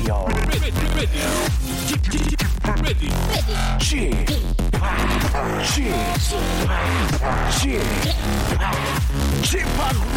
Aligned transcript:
Radio. 0.00 0.26
Chip, 3.78 4.26
Chip, 7.52 7.84
Chip, 9.42 9.66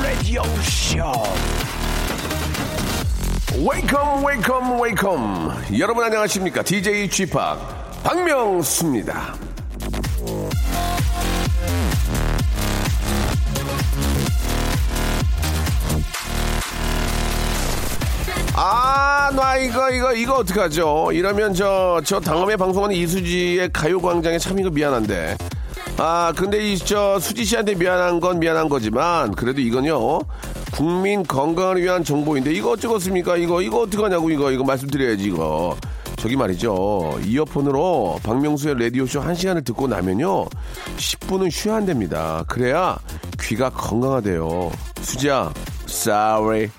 Radio 0.01 0.43
Show. 0.61 1.11
Welcome, 3.57 4.23
welcome, 4.23 4.79
welcome. 4.79 5.51
여러분 5.77 6.05
안녕하십니까? 6.05 6.63
DJ 6.63 7.09
Chip 7.09 7.33
박명수입니다. 8.03 9.35
아, 18.55 18.92
나 19.35 19.57
이거, 19.57 19.89
이거, 19.89 20.13
이거 20.13 20.35
어떡하죠? 20.35 21.11
이러면 21.11 21.53
저, 21.55 21.99
저 22.05 22.19
다음에 22.19 22.55
방송하는 22.55 22.95
이수지의 22.95 23.71
가요광장에 23.73 24.37
참 24.37 24.59
이거 24.59 24.69
미안한데. 24.69 25.37
아, 25.97 26.33
근데 26.35 26.71
이, 26.71 26.77
저, 26.77 27.19
수지 27.19 27.43
씨한테 27.43 27.73
미안한 27.75 28.19
건 28.19 28.39
미안한 28.39 28.69
거지만, 28.69 29.31
그래도 29.33 29.59
이건요, 29.59 30.19
국민 30.71 31.23
건강을 31.23 31.81
위한 31.81 32.03
정보인데, 32.03 32.53
이거 32.53 32.71
어쩌겠습니까? 32.71 33.37
이거, 33.37 33.61
이거 33.61 33.81
어떡하냐고, 33.81 34.29
이거, 34.29 34.51
이거 34.51 34.63
말씀드려야지, 34.63 35.23
이거. 35.23 35.75
저기 36.17 36.35
말이죠. 36.35 37.19
이어폰으로 37.25 38.19
박명수의 38.23 38.79
라디오쇼 38.79 39.21
1시간을 39.21 39.65
듣고 39.65 39.87
나면요, 39.87 40.45
10분은 40.97 41.51
쉬어야 41.51 41.77
한답니다. 41.77 42.45
그래야 42.47 42.97
귀가 43.41 43.69
건강하대요. 43.69 44.71
수지야, 45.01 45.51
sorry. 45.89 46.69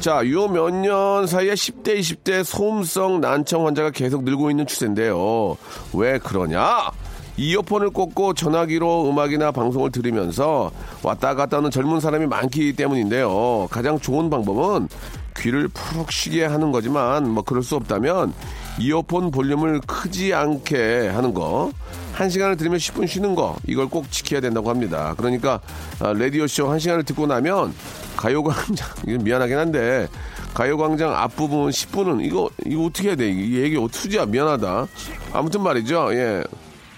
자, 0.00 0.22
요 0.30 0.46
몇 0.46 0.70
년 0.70 1.26
사이에 1.26 1.54
10대, 1.54 1.98
20대 1.98 2.44
소음성 2.44 3.20
난청 3.20 3.66
환자가 3.66 3.90
계속 3.90 4.22
늘고 4.22 4.50
있는 4.50 4.66
추세인데요. 4.66 5.56
왜 5.92 6.18
그러냐? 6.18 6.90
이어폰을 7.36 7.90
꽂고 7.90 8.34
전화기로 8.34 9.10
음악이나 9.10 9.50
방송을 9.52 9.90
들으면서 9.90 10.70
왔다 11.02 11.34
갔다 11.34 11.58
하는 11.58 11.70
젊은 11.70 12.00
사람이 12.00 12.26
많기 12.26 12.72
때문인데요. 12.74 13.68
가장 13.70 13.98
좋은 13.98 14.30
방법은 14.30 14.88
귀를 15.36 15.68
푹 15.68 16.10
쉬게 16.10 16.44
하는 16.44 16.72
거지만 16.72 17.28
뭐 17.28 17.42
그럴 17.44 17.62
수 17.62 17.76
없다면 17.76 18.32
이어폰 18.78 19.30
볼륨을 19.30 19.80
크지 19.80 20.34
않게 20.34 21.08
하는 21.08 21.34
거. 21.34 21.70
한 22.12 22.30
시간을 22.30 22.56
들으면 22.56 22.78
10분 22.78 23.06
쉬는 23.06 23.34
거. 23.34 23.56
이걸 23.66 23.88
꼭 23.88 24.10
지켜야 24.10 24.40
된다고 24.40 24.70
합니다. 24.70 25.14
그러니까 25.16 25.60
아, 26.00 26.12
라디오쇼 26.12 26.70
한 26.70 26.78
시간을 26.78 27.04
듣고 27.04 27.26
나면 27.26 27.74
가요광장, 28.16 28.88
이건 29.06 29.24
미안하긴 29.24 29.56
한데 29.56 30.08
가요광장 30.54 31.14
앞부분 31.14 31.70
10분은 31.70 32.24
이거, 32.24 32.50
이거 32.66 32.84
어떻게 32.86 33.08
해야 33.08 33.16
돼? 33.16 33.30
이 33.30 33.58
얘기 33.58 33.76
어투지야 33.76 34.26
미안하다. 34.26 34.86
아무튼 35.32 35.62
말이죠. 35.62 36.12
예. 36.14 36.42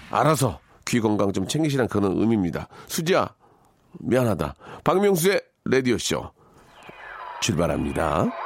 알아서 0.09 0.59
귀 0.87 0.99
건강 0.99 1.31
좀 1.31 1.47
챙기시란 1.47 1.87
그런 1.87 2.17
의미입니다. 2.17 2.67
수지야, 2.87 3.29
미안하다. 3.99 4.55
박명수의 4.83 5.41
라디오쇼 5.65 6.31
출발합니다. 7.41 8.40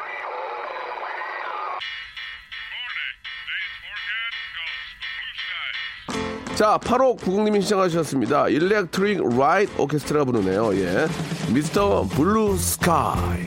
자, 6.55 6.79
8호 6.81 7.19
90님이 7.19 7.61
신청하셨습니다. 7.61 8.47
Electric 8.47 9.37
Light 9.37 9.73
Orchestra가 9.77 10.23
부르네요. 10.23 10.73
예. 10.77 11.05
Mr. 11.53 12.03
Blue 12.03 12.55
Sky. 12.55 13.45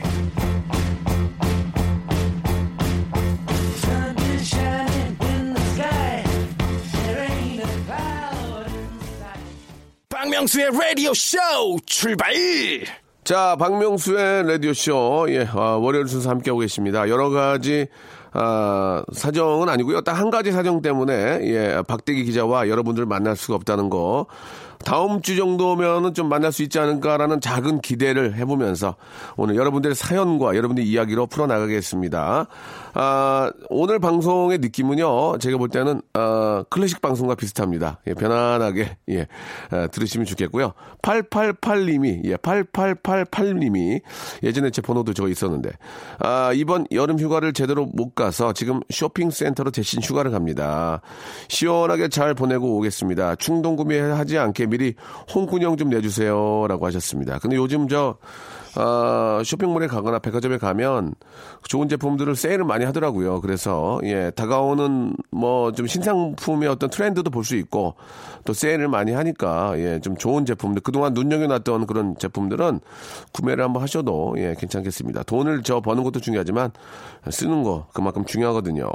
박명수의 10.09 10.69
라디오 10.71 11.11
쇼 11.15 11.37
출발! 11.87 12.31
자, 13.29 13.55
박명수의 13.59 14.47
라디오 14.47 14.73
쇼 14.73 15.27
예, 15.29 15.47
아, 15.53 15.77
월요일 15.79 16.07
순서 16.07 16.31
함께하고 16.31 16.61
계십니다. 16.61 17.07
여러 17.09 17.29
가지 17.29 17.85
아, 18.33 19.03
사정은 19.13 19.69
아니고요. 19.69 20.01
딱 20.01 20.13
한 20.19 20.31
가지 20.31 20.51
사정 20.51 20.81
때문에 20.81 21.13
예, 21.43 21.83
박대기 21.87 22.23
기자와 22.23 22.69
여러분들 22.69 23.05
만날 23.05 23.35
수가 23.35 23.53
없다는 23.53 23.91
거. 23.91 24.25
다음 24.83 25.21
주 25.21 25.35
정도면은 25.35 26.13
좀 26.13 26.29
만날 26.29 26.51
수 26.51 26.63
있지 26.63 26.79
않을까라는 26.79 27.41
작은 27.41 27.81
기대를 27.81 28.35
해보면서 28.35 28.95
오늘 29.35 29.55
여러분들의 29.55 29.95
사연과 29.95 30.55
여러분들의 30.55 30.87
이야기로 30.89 31.27
풀어나가겠습니다. 31.27 32.47
아, 32.93 33.51
오늘 33.69 33.99
방송의 33.99 34.57
느낌은요, 34.59 35.37
제가 35.39 35.57
볼 35.57 35.69
때는, 35.69 36.01
어, 36.13 36.63
클래식 36.69 37.01
방송과 37.01 37.35
비슷합니다. 37.35 37.99
예, 38.07 38.13
편안하게, 38.13 38.97
예, 39.09 39.27
아, 39.69 39.87
들으시면 39.87 40.25
좋겠고요. 40.25 40.73
888님이, 41.01 42.25
예, 42.25 42.35
8888님이 42.35 44.01
예전에 44.43 44.71
제 44.71 44.81
번호도 44.81 45.13
저거 45.13 45.29
있었는데, 45.29 45.71
아, 46.19 46.51
이번 46.53 46.87
여름 46.91 47.19
휴가를 47.19 47.53
제대로 47.53 47.85
못 47.85 48.15
가서 48.15 48.53
지금 48.53 48.79
쇼핑센터로 48.89 49.71
대신 49.71 50.01
휴가를 50.01 50.31
갑니다. 50.31 51.01
시원하게 51.47 52.07
잘 52.09 52.33
보내고 52.33 52.77
오겠습니다. 52.77 53.35
충동 53.35 53.75
구매하지 53.75 54.37
않게 54.37 54.68
미리 54.69 54.95
홍군형 55.33 55.77
좀 55.77 55.89
내주세요. 55.89 56.65
라고 56.67 56.85
하셨습니다. 56.85 57.39
근데 57.39 57.55
요즘 57.55 57.87
저, 57.87 58.17
어, 58.77 59.41
쇼핑몰에 59.43 59.87
가거나 59.87 60.19
백화점에 60.19 60.57
가면 60.57 61.15
좋은 61.63 61.89
제품들을 61.89 62.35
세일을 62.35 62.65
많이 62.65 62.85
하더라고요. 62.85 63.41
그래서, 63.41 63.99
예, 64.03 64.31
다가오는 64.35 65.15
뭐 65.31 65.71
좀 65.71 65.87
신상품의 65.87 66.69
어떤 66.69 66.89
트렌드도 66.89 67.29
볼 67.31 67.43
수 67.43 67.55
있고 67.55 67.95
또 68.45 68.53
세일을 68.53 68.87
많이 68.87 69.11
하니까, 69.11 69.73
예, 69.79 69.99
좀 69.99 70.15
좋은 70.17 70.45
제품들, 70.45 70.81
그동안 70.83 71.13
눈여겨놨던 71.13 71.87
그런 71.87 72.15
제품들은 72.17 72.79
구매를 73.33 73.63
한번 73.63 73.81
하셔도, 73.81 74.35
예, 74.37 74.55
괜찮겠습니다. 74.57 75.23
돈을 75.23 75.63
저 75.63 75.81
버는 75.81 76.03
것도 76.03 76.19
중요하지만 76.19 76.71
쓰는 77.31 77.63
거 77.63 77.87
그만큼 77.93 78.23
중요하거든요. 78.25 78.87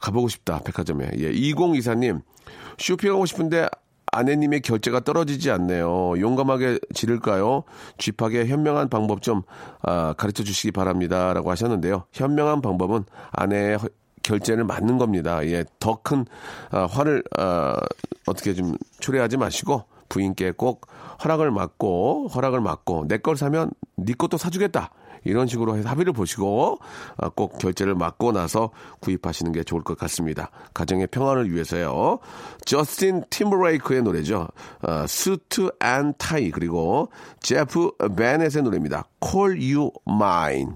가보고 0.00 0.28
싶다, 0.28 0.60
백화점에. 0.62 1.10
예, 1.18 1.32
2024님, 1.32 2.20
쇼핑하고 2.78 3.26
싶은데 3.26 3.66
아내님의 4.18 4.60
결제가 4.62 5.00
떨어지지 5.00 5.50
않네요. 5.50 6.18
용감하게 6.20 6.78
지를까요? 6.94 7.64
쥐파게 7.98 8.46
현명한 8.46 8.88
방법 8.88 9.22
좀 9.22 9.42
아, 9.82 10.12
가르쳐 10.16 10.42
주시기 10.44 10.72
바랍니다. 10.72 11.32
라고 11.32 11.50
하셨는데요. 11.50 12.04
현명한 12.12 12.60
방법은 12.60 13.04
아내의 13.32 13.78
허- 13.78 13.88
결제를 14.22 14.64
맞는 14.64 14.98
겁니다. 14.98 15.44
예, 15.46 15.64
더큰 15.78 16.26
아, 16.70 16.84
화를 16.86 17.22
아, 17.38 17.76
어떻게 18.26 18.52
좀 18.54 18.76
초래하지 19.00 19.36
마시고 19.38 19.84
부인께 20.08 20.52
꼭 20.52 20.86
허락을 21.24 21.50
맡고 21.50 22.28
허락을 22.28 22.60
맡고 22.60 23.06
내 23.08 23.18
걸 23.18 23.36
사면 23.36 23.70
네 23.96 24.12
것도 24.14 24.36
사주겠다. 24.36 24.90
이런 25.24 25.46
식으로 25.46 25.76
해서 25.76 25.88
합의를 25.88 26.12
보시고 26.12 26.78
아, 27.16 27.28
꼭 27.28 27.58
결재를 27.58 27.94
맡고 27.94 28.32
나서 28.32 28.70
구입하시는 29.00 29.52
게 29.52 29.62
좋을 29.62 29.82
것 29.82 29.98
같습니다. 29.98 30.50
가정의 30.74 31.06
평화를 31.08 31.52
위해서요. 31.52 32.18
저스틴 32.64 33.24
팀버레이크의 33.30 34.02
노래죠. 34.02 34.48
아, 34.82 35.06
Suit 35.06 35.70
and 35.82 36.14
Tie 36.18 36.50
그리고 36.50 37.10
제프 37.40 37.92
버넷의 38.16 38.62
노래입니다. 38.62 39.04
Call 39.22 39.58
You 39.58 39.90
Mine. 40.08 40.72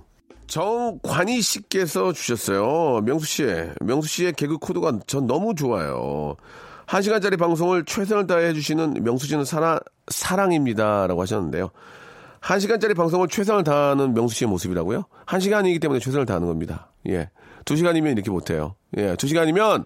정관희 0.46 1.40
씨께서 1.40 2.12
주셨어요. 2.12 3.00
명수 3.00 3.26
씨, 3.26 3.46
명수 3.80 4.06
씨의 4.08 4.32
개그 4.34 4.58
코드가 4.58 4.98
전 5.06 5.26
너무 5.26 5.54
좋아요. 5.54 6.36
한 6.84 7.00
시간짜리 7.00 7.38
방송을 7.38 7.86
최선을 7.86 8.26
다해 8.26 8.48
해주시는 8.48 9.02
명수 9.02 9.26
씨는 9.26 9.46
사랑, 9.46 9.78
사랑입니다라고 10.08 11.22
하셨는데요. 11.22 11.70
한 12.42 12.58
시간짜리 12.58 12.92
방송을 12.92 13.28
최선을 13.28 13.62
다하는 13.62 14.14
명수 14.14 14.34
씨의 14.34 14.48
모습이라고요? 14.50 15.04
한 15.26 15.40
시간이기 15.40 15.78
때문에 15.78 16.00
최선을 16.00 16.26
다하는 16.26 16.48
겁니다. 16.48 16.90
예. 17.08 17.30
두 17.64 17.76
시간이면 17.76 18.12
이렇게 18.12 18.32
못해요. 18.32 18.74
예. 18.96 19.14
두 19.14 19.28
시간이면 19.28 19.84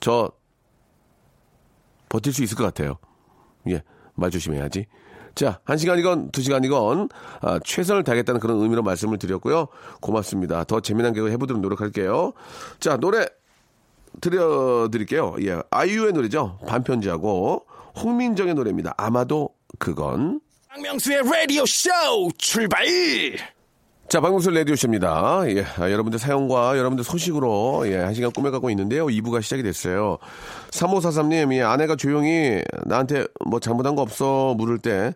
저 0.00 0.32
버틸 2.08 2.32
수 2.32 2.42
있을 2.42 2.56
것 2.56 2.64
같아요. 2.64 2.98
예. 3.68 3.84
말 4.14 4.30
조심해야지. 4.32 4.86
자, 5.36 5.60
한 5.62 5.78
시간이건 5.78 6.32
두 6.32 6.42
시간이건 6.42 7.08
아, 7.40 7.60
최선을 7.64 8.02
다하겠다는 8.02 8.40
그런 8.40 8.60
의미로 8.60 8.82
말씀을 8.82 9.18
드렸고요. 9.18 9.68
고맙습니다. 10.00 10.64
더 10.64 10.80
재미난 10.80 11.12
개그 11.12 11.30
해보도록 11.30 11.62
노력할게요. 11.62 12.32
자, 12.80 12.96
노래 12.96 13.24
들려드릴게요. 14.20 15.36
예. 15.42 15.62
아이유의 15.70 16.12
노래죠. 16.12 16.58
반편지하고 16.66 17.66
홍민정의 18.02 18.54
노래입니다. 18.54 18.94
아마도 18.96 19.50
그건. 19.78 20.40
박명수의 20.74 21.22
라디오 21.30 21.66
쇼 21.66 21.90
출발! 22.38 22.82
자, 24.08 24.22
박명수 24.22 24.50
라디오쇼입니다. 24.50 25.42
예, 25.48 25.66
아, 25.78 25.90
여러분들 25.90 26.18
사연과 26.18 26.78
여러분들 26.78 27.04
소식으로, 27.04 27.82
예, 27.88 27.96
한 27.98 28.14
시간 28.14 28.30
꾸며가고 28.30 28.70
있는데요. 28.70 29.04
2부가 29.06 29.42
시작이 29.42 29.62
됐어요. 29.62 30.16
3543님, 30.70 31.52
예, 31.52 31.62
아내가 31.62 31.94
조용히 31.94 32.62
나한테 32.86 33.26
뭐 33.44 33.60
잘못한 33.60 33.94
거 33.96 34.00
없어 34.00 34.54
물을 34.56 34.78
때, 34.78 35.12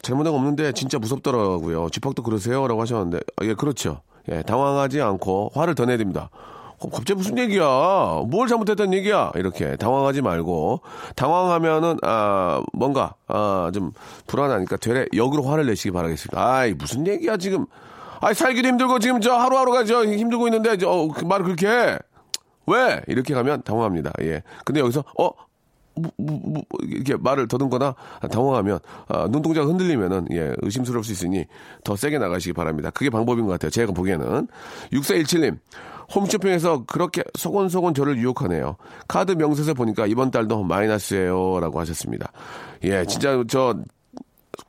잘못한 0.00 0.32
거 0.32 0.38
없는데 0.38 0.72
진짜 0.72 0.98
무섭더라고요. 0.98 1.90
집합도 1.90 2.22
그러세요? 2.22 2.66
라고 2.66 2.80
하셨는데, 2.80 3.18
아, 3.36 3.44
예, 3.44 3.52
그렇죠. 3.52 4.00
예, 4.30 4.40
당황하지 4.40 5.02
않고 5.02 5.50
화를 5.54 5.74
더 5.74 5.84
내야 5.84 5.98
됩니다. 5.98 6.30
어, 6.78 6.90
갑자기 6.90 7.14
무슨 7.14 7.38
얘기야? 7.38 8.22
뭘 8.28 8.48
잘못했다는 8.48 8.92
얘기야? 8.94 9.32
이렇게 9.34 9.76
당황하지 9.76 10.22
말고 10.22 10.80
당황하면은 11.14 11.98
아 12.02 12.62
뭔가 12.72 13.14
아 13.28 13.70
좀 13.72 13.92
불안하니까 14.26 14.76
되레 14.76 15.06
역으로 15.14 15.42
화를 15.42 15.66
내시기 15.66 15.90
바라겠습니다. 15.90 16.40
아이 16.40 16.74
무슨 16.74 17.06
얘기야 17.06 17.36
지금? 17.36 17.66
아이 18.20 18.34
살기도 18.34 18.68
힘들고 18.68 18.98
지금 18.98 19.20
저 19.20 19.34
하루하루가 19.34 19.84
저 19.84 20.04
힘들고 20.04 20.48
있는데 20.48 20.76
저 20.78 20.88
어, 20.88 21.08
그 21.08 21.24
말을 21.24 21.44
그렇게 21.44 21.68
해. 21.68 21.98
왜? 22.66 23.00
이렇게 23.06 23.34
가면 23.34 23.62
당황합니다. 23.62 24.12
예. 24.22 24.42
근데 24.64 24.80
여기서 24.80 25.04
어 25.18 25.30
뭐, 25.98 26.10
뭐, 26.18 26.40
뭐, 26.44 26.62
이렇게 26.82 27.16
말을 27.16 27.48
더듬거나 27.48 27.94
당황하면 28.30 28.80
아, 29.08 29.26
눈동자가 29.30 29.66
흔들리면은 29.66 30.26
예, 30.32 30.54
의심스러울 30.60 31.02
수 31.04 31.12
있으니 31.12 31.46
더 31.84 31.96
세게 31.96 32.18
나가시기 32.18 32.52
바랍니다. 32.52 32.90
그게 32.90 33.08
방법인 33.08 33.46
것 33.46 33.52
같아요. 33.52 33.70
제가 33.70 33.92
보기에는 33.92 34.46
6417님 34.92 35.58
홈쇼핑에서 36.14 36.84
그렇게 36.86 37.22
소곤소곤 37.36 37.94
저를 37.94 38.16
유혹하네요. 38.18 38.76
카드 39.08 39.32
명세서 39.32 39.74
보니까 39.74 40.06
이번 40.06 40.30
달도 40.30 40.62
마이너스예요 40.62 41.60
라고 41.60 41.80
하셨습니다. 41.80 42.30
예, 42.84 43.04
진짜 43.06 43.42
저 43.48 43.74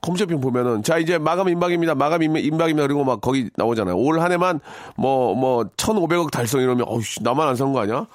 홈쇼핑 0.06 0.40
보면은 0.42 0.84
자 0.84 0.98
이제 0.98 1.18
마감 1.18 1.50
임박입니다. 1.50 1.96
마감 1.96 2.24
임- 2.24 2.38
임박입니다. 2.38 2.88
그리고 2.88 3.04
막 3.04 3.22
거기 3.22 3.50
나오잖아요. 3.56 3.96
올 3.98 4.20
한 4.20 4.32
해만 4.32 4.60
뭐 4.98 5.36
뭐 5.36 5.64
1,500억 5.78 6.32
달성 6.32 6.62
이러면 6.62 6.86
어우씨 6.88 7.24
나만 7.24 7.48
안 7.48 7.56
산 7.56 7.72
거 7.74 7.80
아니야? 7.82 8.06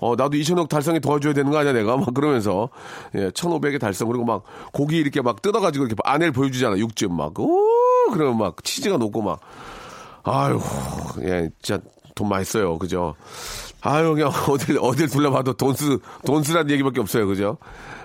어 0.00 0.14
나도 0.14 0.36
2천억 0.36 0.68
달성에 0.68 1.00
도와줘야 1.00 1.32
되는 1.34 1.50
거 1.50 1.58
아니야 1.58 1.72
내가 1.72 1.96
막 1.96 2.14
그러면서 2.14 2.68
예 3.16 3.30
1,500의 3.30 3.80
달성 3.80 4.06
그리고 4.08 4.24
막 4.24 4.44
고기 4.72 4.96
이렇게 4.98 5.20
막 5.20 5.42
뜯어가지고 5.42 5.86
이렇게 5.86 6.00
안에를 6.04 6.32
보여주잖아 6.32 6.78
육즙 6.78 7.12
막 7.12 7.38
오 7.40 7.58
그러면 8.12 8.38
막 8.38 8.62
치즈가 8.62 8.96
녹고 8.96 9.22
막 9.22 9.40
아유 10.22 10.60
예 11.22 11.50
진짜 11.60 11.82
돈 12.18 12.28
많이 12.28 12.44
써요. 12.44 12.78
그죠? 12.78 13.14
아유 13.80 14.12
그냥 14.14 14.32
어딜 14.50 14.78
어딜 14.80 15.06
둘러봐도 15.08 15.52
돈쓰 15.52 15.98
돈쓰라는 16.26 16.70
얘기밖에 16.72 17.00
없어요. 17.00 17.26
그죠? 17.28 17.58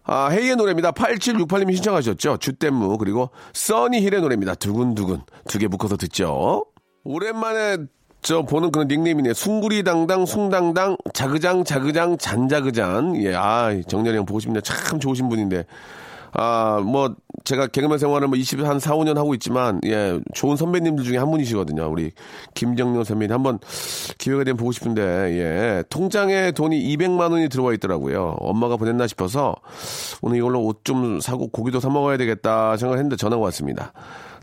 아 0.04 0.28
헤이의 0.30 0.56
노래입니다. 0.56 0.92
8768님이 0.92 1.76
신청하셨죠? 1.76 2.38
주댐무 2.38 2.98
그리고 3.00 3.30
써니힐의 3.54 4.22
노래입니다. 4.22 4.56
두근두근. 4.56 5.22
두 5.48 5.58
개 5.60 5.68
묶어서 5.68 5.98
듣죠? 5.98 6.66
오랜만에 7.04 7.78
저 8.22 8.44
보는 8.44 8.72
그런 8.72 8.88
닉네임이네. 8.88 9.34
숭구리당당 9.34 10.26
숭당당 10.26 10.96
자그장 11.14 11.64
자그장 11.64 12.18
잔자그잔. 12.18 13.16
예 13.24 13.34
아 13.34 13.70
정렬이 13.88 14.18
형 14.18 14.26
보고 14.26 14.40
싶네 14.40 14.62
참 14.62 15.00
좋으신 15.00 15.28
분인데 15.28 15.66
아, 16.34 16.82
뭐, 16.84 17.16
제가 17.44 17.68
개그맨 17.68 17.98
생활을 18.00 18.28
뭐 18.28 18.38
20, 18.38 18.60
한 18.66 18.80
4, 18.80 18.96
5년 18.96 19.16
하고 19.16 19.34
있지만, 19.34 19.80
예, 19.86 20.20
좋은 20.34 20.56
선배님들 20.56 21.04
중에 21.04 21.18
한 21.18 21.30
분이시거든요. 21.32 21.90
우리 21.90 22.12
김정렬 22.54 23.06
선배님. 23.06 23.34
한번 23.34 23.60
기회가 24.18 24.44
되면 24.44 24.58
보고 24.58 24.72
싶은데, 24.72 25.02
예, 25.02 25.84
통장에 25.90 26.52
돈이 26.52 26.96
200만 26.96 27.32
원이 27.32 27.50
들어와 27.50 27.74
있더라고요. 27.74 28.38
엄마가 28.40 28.78
보냈나 28.78 29.08
싶어서, 29.08 29.56
오늘 30.22 30.38
이걸로 30.38 30.62
옷 30.64 30.84
좀 30.84 31.20
사고 31.22 31.48
고기도 31.48 31.80
사 31.80 31.90
먹어야 31.90 32.18
되겠다 32.18 32.76
생각했는데 32.76 33.16
전화가 33.16 33.42
왔습니다. 33.44 33.94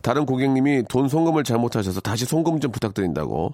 다른 0.02 0.26
고객님이 0.26 0.84
돈 0.88 1.08
송금을 1.08 1.44
잘못하셔서 1.44 2.00
다시 2.00 2.24
송금 2.24 2.60
좀 2.60 2.72
부탁드린다고. 2.72 3.52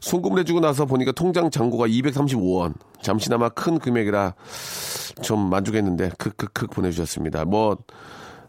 송금을 0.00 0.40
해주고 0.40 0.60
나서 0.60 0.84
보니까 0.84 1.12
통장 1.12 1.50
잔고가 1.50 1.86
235원. 1.86 2.74
잠시나마 3.00 3.48
큰 3.48 3.78
금액이라 3.78 4.34
좀 5.22 5.48
만족했는데 5.48 6.10
크크크 6.18 6.66
보내주셨습니다. 6.68 7.44
뭐 7.44 7.76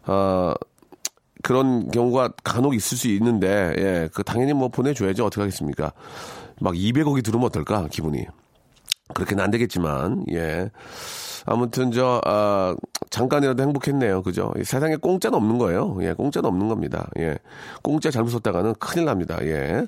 어, 0.06 0.54
그런 1.42 1.90
경우가 1.90 2.32
간혹 2.42 2.74
있을 2.74 2.96
수 2.96 3.08
있는데 3.08 3.74
예, 3.78 4.08
그 4.12 4.22
당연히 4.24 4.52
뭐 4.52 4.68
보내줘야죠. 4.68 5.24
어떻게 5.24 5.42
하겠습니까? 5.42 5.92
막 6.60 6.74
200억이 6.74 7.24
들으면 7.24 7.46
어떨까 7.46 7.86
기분이. 7.88 8.26
그렇게는 9.18 9.42
안 9.42 9.50
되겠지만 9.50 10.24
예. 10.30 10.70
아무튼 11.44 11.90
저 11.90 12.20
아, 12.24 12.76
잠깐이라도 13.10 13.62
행복했네요. 13.62 14.22
그죠? 14.22 14.52
이 14.58 14.64
세상에 14.64 14.96
공짜는 14.96 15.36
없는 15.36 15.58
거예요. 15.58 15.96
예, 16.02 16.12
공짜는 16.12 16.48
없는 16.48 16.68
겁니다. 16.68 17.08
예. 17.18 17.36
공짜 17.82 18.10
잘못 18.10 18.30
썼다가는 18.30 18.74
큰일 18.78 19.06
납니다. 19.06 19.38
예. 19.42 19.86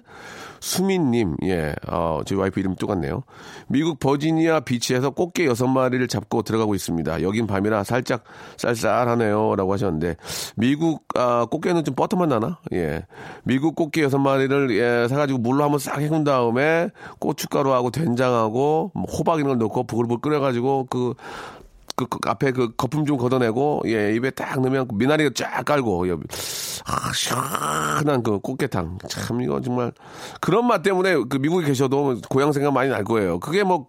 수민님, 0.61 1.37
예, 1.45 1.75
어, 1.89 2.21
저희 2.27 2.39
와이프 2.39 2.61
이름 2.61 2.75
똑같네요. 2.75 3.23
미국 3.67 3.99
버지니아 3.99 4.61
비치에서 4.61 5.11
꽃게 5.11 5.47
여섯 5.47 5.67
마리를 5.67 6.07
잡고 6.07 6.43
들어가고 6.43 6.75
있습니다. 6.75 7.23
여긴 7.23 7.47
밤이라 7.47 7.83
살짝 7.85 8.25
쌀쌀하네요. 8.59 9.57
라고 9.57 9.73
하셨는데, 9.73 10.17
미국, 10.57 11.07
아, 11.15 11.47
꽃게는 11.51 11.85
좀 11.85 11.95
버터만 11.95 12.29
나나? 12.29 12.59
예. 12.75 13.07
미국 13.43 13.75
꽃게 13.75 14.03
여섯 14.03 14.19
마리를, 14.19 14.71
예, 14.77 15.09
사가지고 15.09 15.39
물로 15.39 15.65
한번 15.65 15.79
싹 15.79 15.99
해군 16.01 16.25
다음에 16.25 16.91
고춧가루하고 17.21 17.91
된장하고 17.91 18.93
뭐 18.95 19.05
호박 19.21 19.39
이런 19.39 19.51
걸 19.51 19.59
넣고 19.59 19.85
부글부글 19.85 20.21
끓여가지고 20.23 20.87
그, 20.89 21.15
그, 21.95 22.07
그 22.07 22.19
앞에 22.27 22.53
그 22.53 22.75
거품 22.77 23.05
좀 23.05 23.19
걷어내고 23.19 23.83
예 23.87 24.15
입에 24.15 24.31
딱 24.31 24.59
넣으면 24.61 24.89
그 24.89 24.95
미나리가 24.95 25.31
쫙 25.35 25.63
깔고 25.65 26.09
예, 26.09 26.17
아 26.87 27.13
시원한 27.13 28.23
그 28.23 28.39
꽃게탕 28.39 28.99
참 29.09 29.43
이거 29.43 29.61
정말 29.61 29.93
그런 30.41 30.67
맛 30.67 30.83
때문에 30.83 31.17
그 31.29 31.37
미국에 31.37 31.67
계셔도 31.67 32.17
고향 32.31 32.53
생각 32.53 32.73
많이 32.73 32.89
날 32.89 33.05
거예요. 33.05 33.39
그게 33.39 33.63
뭐 33.63 33.89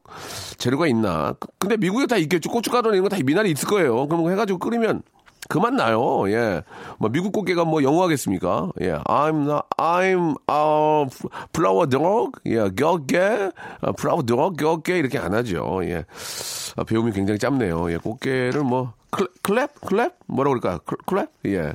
재료가 0.57 0.87
있나? 0.87 1.33
근데 1.57 1.77
미국에 1.77 2.05
다 2.05 2.17
있겠죠. 2.17 2.49
고춧가루 2.49 2.91
이런 2.91 3.03
거 3.03 3.09
다 3.09 3.17
미나리 3.23 3.51
있을 3.51 3.67
거예요. 3.69 4.07
거 4.07 4.29
해가지고 4.29 4.59
끓이면 4.59 5.03
그만 5.49 5.75
나요. 5.75 6.29
예. 6.31 6.61
뭐 6.97 7.09
미국 7.09 7.31
꽃게가 7.33 7.65
뭐 7.65 7.83
영어하겠습니까? 7.83 8.71
예. 8.81 8.93
I'm 9.05 9.43
not, 9.49 9.65
I'm 9.77 10.35
a 10.49 11.07
flower 11.53 11.89
dog. 11.89 12.39
예. 12.45 12.69
격게. 12.69 13.51
아, 13.81 13.89
flower 13.97 14.25
dog. 14.25 14.55
격게 14.63 14.97
이렇게 14.97 15.17
안 15.17 15.33
하죠. 15.33 15.81
예. 15.83 16.05
아, 16.77 16.83
배움이 16.83 17.11
굉장히 17.11 17.37
짧네요. 17.39 17.91
예. 17.91 17.97
꽃게를 17.97 18.61
뭐 18.63 18.93
클, 19.09 19.27
클랩? 19.43 19.73
클랩? 19.81 20.13
뭐라고 20.27 20.59
그럴까요? 20.59 20.79
클- 20.85 20.97
클랩? 21.05 21.27
예. 21.47 21.73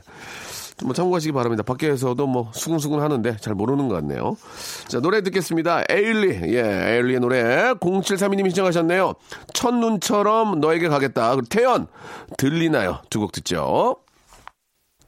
뭐 0.85 0.93
참고하시기 0.93 1.33
바랍니다. 1.33 1.63
밖에서도 1.63 2.27
뭐 2.27 2.51
수근수근 2.53 3.01
하는데 3.01 3.37
잘 3.41 3.55
모르는 3.55 3.89
것 3.89 3.95
같네요. 3.95 4.37
자, 4.89 5.01
노래 5.01 5.23
듣겠습니다. 5.23 5.85
에일리. 5.89 6.55
예, 6.55 6.95
에일리의 6.95 7.21
노래. 7.21 7.73
0732님이 7.75 8.47
신청하셨네요. 8.51 9.15
첫눈처럼 9.55 10.61
너에게 10.61 10.89
가겠다. 10.89 11.31
그리고 11.35 11.47
태연. 11.49 11.87
들리나요? 12.37 13.01
두 13.11 13.21
곡 13.21 13.33
듣죠. 13.33 13.97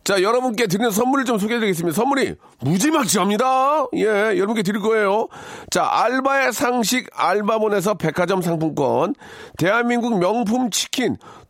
자, 0.04 0.22
여러분께 0.22 0.68
드리는 0.68 0.90
선물을 0.90 1.26
좀 1.26 1.38
소개해드리겠습니다. 1.38 1.94
선물이 1.94 2.37
무지막지합니다. 2.60 3.88
예, 3.96 4.06
여러분께 4.06 4.62
드릴 4.62 4.80
거예요. 4.80 5.28
자, 5.70 5.84
알바의 5.87 6.54
상식 6.54 7.10
알바몬에서 7.12 7.94
백화점 7.94 8.40
상품권, 8.40 9.14
대한민국 9.58 10.18
명품 10.18 10.70
치킨, 10.70 11.18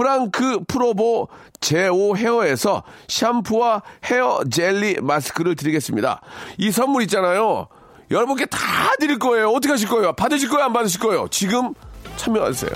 프랑크 0.00 0.60
프로보 0.66 1.28
제오 1.60 2.16
헤어에서 2.16 2.84
샴푸와 3.08 3.82
헤어 4.06 4.40
젤리 4.50 5.02
마스크를 5.02 5.54
드리겠습니다. 5.54 6.22
이 6.56 6.70
선물 6.70 7.02
있잖아요. 7.02 7.68
여러분께 8.10 8.46
다 8.46 8.58
드릴 8.98 9.18
거예요. 9.18 9.50
어떻게 9.50 9.72
하실 9.72 9.90
거예요? 9.90 10.14
받으실 10.14 10.48
거예요? 10.48 10.64
안 10.64 10.72
받으실 10.72 11.00
거예요? 11.00 11.28
지금 11.30 11.74
참여하세요. 12.16 12.70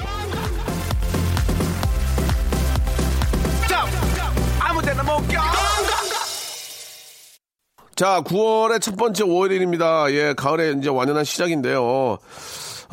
자, 7.97 8.21
9월의 8.21 8.83
첫 8.83 8.97
번째 8.97 9.25
월요일입니다. 9.27 10.13
예, 10.13 10.35
가을의 10.37 10.77
이제 10.77 10.91
완연한 10.91 11.25
시작인데요. 11.25 12.19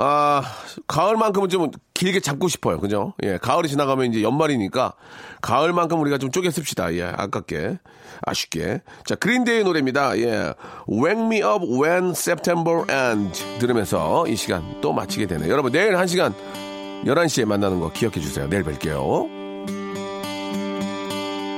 아, 0.04 0.42
가을만큼은 0.88 1.50
좀 1.50 1.70
길게 1.94 2.22
잡고 2.22 2.48
싶어요. 2.48 2.80
그죠? 2.80 3.14
예, 3.22 3.38
가을이 3.38 3.70
지나가면 3.70 4.08
이제 4.08 4.24
연말이니까 4.24 4.94
가을만큼 5.42 6.00
우리가 6.00 6.18
좀 6.18 6.32
쪼개 6.32 6.50
씁시다. 6.50 6.92
예, 6.96 7.04
아깝게. 7.04 7.78
아쉽게. 8.24 8.82
자, 9.06 9.14
그린데이 9.14 9.64
노래입니다. 9.64 10.18
예. 10.18 10.54
Wake 10.90 11.24
me 11.24 11.44
up 11.44 11.64
when 11.64 12.12
September 12.12 12.84
ends. 12.90 13.46
들으면서 13.60 14.26
이 14.28 14.36
시간 14.36 14.82
또 14.82 14.92
마치게 14.92 15.28
되네요. 15.28 15.52
여러분, 15.52 15.72
내일 15.72 15.96
한 15.96 16.08
시간 16.08 16.34
11시에 17.06 17.46
만나는 17.46 17.80
거 17.80 17.92
기억해 17.92 18.20
주세요. 18.20 18.48
내일 18.48 18.64
뵐게요. 18.64 19.30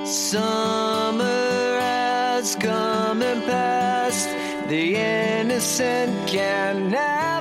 Summer 0.06 1.80
has 1.80 2.58
come 2.60 3.24
and 3.24 3.46
passed. 3.46 4.30
The 4.68 4.96
innocent 4.96 6.30
can 6.30 6.90
never 6.90 7.33